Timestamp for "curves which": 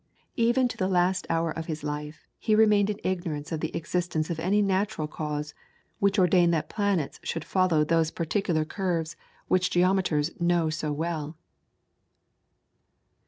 8.65-9.69